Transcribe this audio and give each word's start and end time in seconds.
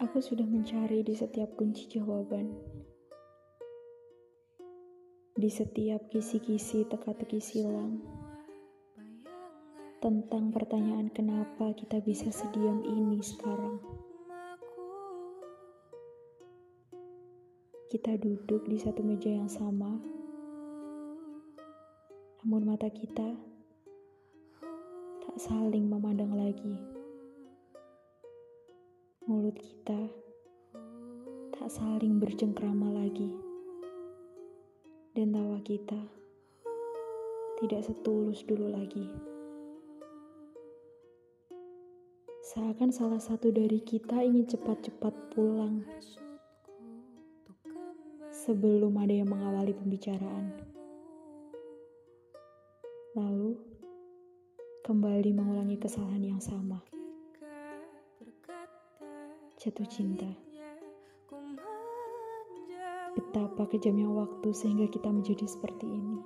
Aku 0.00 0.24
sudah 0.24 0.48
mencari 0.48 1.04
di 1.04 1.12
setiap 1.12 1.52
kunci 1.52 1.84
jawaban. 1.84 2.48
Di 5.36 5.50
setiap 5.52 6.08
kisi-kisi 6.08 6.88
teka-teki 6.88 7.44
silang 7.44 8.00
tentang 10.00 10.48
pertanyaan 10.48 11.12
kenapa 11.12 11.76
kita 11.76 12.00
bisa 12.00 12.32
sediam 12.32 12.80
ini 12.88 13.20
sekarang. 13.20 13.76
Kita 17.92 18.16
duduk 18.16 18.64
di 18.64 18.80
satu 18.80 19.04
meja 19.04 19.28
yang 19.28 19.52
sama, 19.52 20.00
namun 22.40 22.64
mata 22.64 22.88
kita 22.88 23.57
saling 25.38 25.86
memandang 25.86 26.34
lagi. 26.34 26.74
Mulut 29.30 29.54
kita 29.54 30.10
tak 31.54 31.70
saling 31.70 32.18
bercengkrama 32.18 32.90
lagi. 32.90 33.30
Dan 35.14 35.30
tawa 35.30 35.62
kita 35.62 36.02
tidak 37.62 37.86
setulus 37.86 38.42
dulu 38.42 38.66
lagi. 38.66 39.06
Seakan 42.42 42.90
salah 42.90 43.22
satu 43.22 43.54
dari 43.54 43.78
kita 43.78 44.18
ingin 44.26 44.42
cepat-cepat 44.42 45.14
pulang 45.38 45.86
sebelum 48.34 48.90
ada 48.98 49.14
yang 49.14 49.30
mengawali 49.30 49.70
pembicaraan. 49.70 50.50
Lalu, 53.14 53.77
kembali 54.88 55.36
mengulangi 55.36 55.76
kesalahan 55.76 56.32
yang 56.32 56.40
sama, 56.40 56.80
jatuh 59.60 59.84
cinta. 59.84 60.32
Betapa 63.12 63.68
kejamnya 63.68 64.08
waktu 64.08 64.48
sehingga 64.56 64.88
kita 64.88 65.12
menjadi 65.12 65.44
seperti 65.44 65.92
ini. 65.92 66.24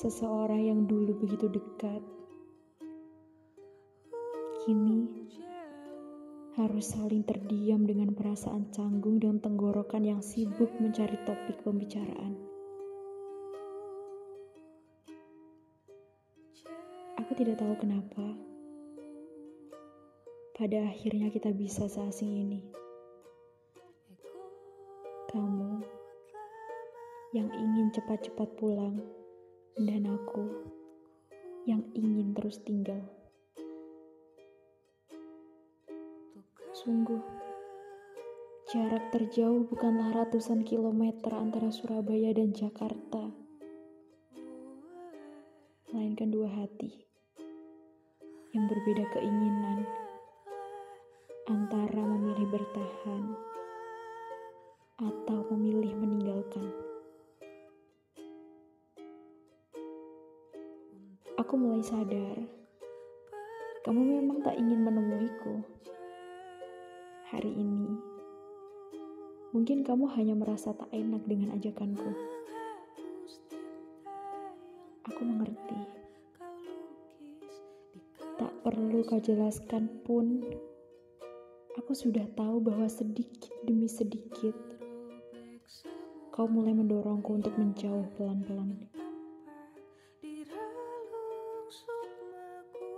Seseorang 0.00 0.72
yang 0.72 0.88
dulu 0.88 1.20
begitu 1.20 1.52
dekat, 1.52 2.00
kini 4.64 5.28
harus 6.56 6.96
saling 6.96 7.28
terdiam 7.28 7.84
dengan 7.84 8.16
perasaan 8.16 8.72
canggung 8.72 9.20
dan 9.20 9.44
tenggorokan 9.44 10.00
yang 10.00 10.24
sibuk 10.24 10.72
mencari 10.80 11.20
topik 11.28 11.60
pembicaraan. 11.60 12.55
Aku 17.26 17.34
tidak 17.34 17.58
tahu 17.58 17.74
kenapa. 17.82 18.38
Pada 20.54 20.86
akhirnya 20.86 21.26
kita 21.26 21.50
bisa 21.50 21.90
seasing 21.90 22.38
ini. 22.38 22.62
Kamu 25.34 25.82
yang 27.34 27.50
ingin 27.50 27.90
cepat-cepat 27.90 28.46
pulang 28.54 29.02
dan 29.74 30.06
aku 30.06 30.70
yang 31.66 31.82
ingin 31.98 32.30
terus 32.30 32.62
tinggal. 32.62 33.02
Sungguh, 36.78 37.26
jarak 38.70 39.10
terjauh 39.10 39.66
bukanlah 39.66 40.14
ratusan 40.14 40.62
kilometer 40.62 41.34
antara 41.34 41.74
Surabaya 41.74 42.30
dan 42.30 42.54
Jakarta, 42.54 43.34
melainkan 45.94 46.34
dua 46.34 46.50
hati 46.50 47.06
yang 48.50 48.66
berbeda 48.66 49.06
keinginan 49.14 49.86
antara 51.46 52.02
memilih 52.02 52.42
bertahan 52.50 53.24
atau 54.98 55.46
memilih 55.54 55.94
meninggalkan. 55.94 56.66
Aku 61.38 61.54
mulai 61.54 61.86
sadar, 61.86 62.34
kamu 63.86 64.02
memang 64.18 64.42
tak 64.42 64.58
ingin 64.58 64.82
menemuiku 64.82 65.62
hari 67.30 67.54
ini. 67.54 67.94
Mungkin 69.54 69.86
kamu 69.86 70.10
hanya 70.18 70.34
merasa 70.34 70.74
tak 70.74 70.90
enak 70.90 71.22
dengan 71.30 71.54
ajakanku. 71.54 72.10
Aku 75.06 75.22
mengerti. 75.22 75.80
Tak 78.36 78.52
perlu 78.66 79.06
kau 79.06 79.22
jelaskan 79.22 79.86
pun, 80.02 80.42
aku 81.78 81.94
sudah 81.94 82.26
tahu 82.34 82.58
bahwa 82.58 82.90
sedikit 82.90 83.54
demi 83.62 83.86
sedikit 83.86 84.52
kau 86.34 86.50
mulai 86.50 86.74
mendorongku 86.74 87.38
untuk 87.38 87.54
menjauh 87.54 88.10
pelan-pelan. 88.18 88.76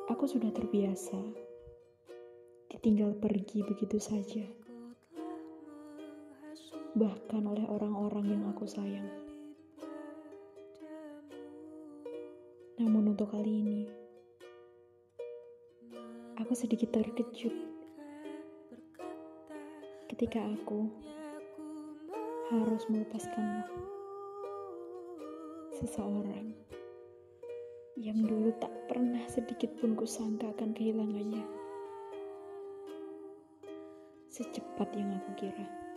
Aku 0.08 0.24
sudah 0.24 0.48
terbiasa 0.48 1.20
ditinggal 2.72 3.20
pergi 3.20 3.60
begitu 3.68 4.00
saja, 4.00 4.48
bahkan 6.96 7.44
oleh 7.44 7.68
orang-orang 7.68 8.32
yang 8.32 8.42
aku 8.48 8.64
sayang. 8.64 9.17
Namun 12.78 13.10
untuk 13.10 13.34
kali 13.34 13.58
ini, 13.58 13.90
aku 16.38 16.54
sedikit 16.54 16.94
terkejut 16.94 17.50
ketika 20.06 20.38
aku 20.46 20.86
harus 22.54 22.86
melepaskanmu. 22.86 23.66
Seseorang 25.74 26.54
yang 27.98 28.22
dulu 28.22 28.54
tak 28.62 28.70
pernah 28.86 29.26
sedikit 29.26 29.74
pun 29.82 29.98
kusangka 29.98 30.46
akan 30.54 30.70
kehilangannya. 30.70 31.42
Secepat 34.30 34.86
yang 34.94 35.18
aku 35.18 35.30
kira. 35.34 35.87